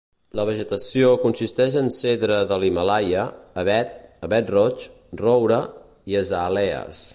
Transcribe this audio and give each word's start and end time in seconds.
La 0.37 0.43
vegetació 0.49 1.09
consisteix 1.25 1.77
en 1.81 1.91
cedre 1.97 2.39
de 2.53 2.57
l'Himàlaia, 2.63 3.27
avet, 3.65 3.93
avet 4.29 4.49
roig, 4.57 4.89
roure 5.25 5.61
i 6.15 6.21
azalees. 6.23 7.07